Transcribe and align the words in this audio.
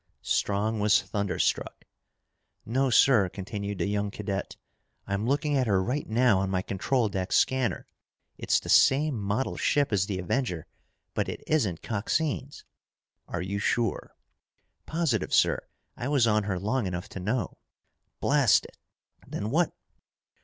Strong 0.23 0.79
was 0.79 0.99
thunderstruck. 1.03 1.85
"No, 2.65 2.89
sir," 2.89 3.29
continued 3.29 3.77
the 3.77 3.85
young 3.85 4.09
cadet. 4.09 4.55
"I'm 5.05 5.27
looking 5.27 5.55
at 5.55 5.67
her 5.67 5.79
right 5.79 6.09
now 6.09 6.39
on 6.39 6.49
my 6.49 6.63
control 6.63 7.07
deck 7.07 7.31
scanner. 7.31 7.85
It's 8.35 8.59
the 8.59 8.67
same 8.67 9.15
model 9.15 9.57
ship 9.57 9.93
as 9.93 10.07
the 10.07 10.17
Avenger, 10.17 10.65
but 11.13 11.29
it 11.29 11.43
isn't 11.45 11.83
Coxine's!" 11.83 12.65
"Are 13.27 13.43
you 13.43 13.59
sure?" 13.59 14.15
"Positive, 14.87 15.31
sir. 15.31 15.67
I 15.95 16.07
was 16.07 16.25
on 16.25 16.45
her 16.45 16.57
long 16.57 16.87
enough 16.87 17.07
to 17.09 17.19
know." 17.19 17.59
"Blast 18.19 18.65
it! 18.65 18.77
Then 19.27 19.51
what 19.51 19.71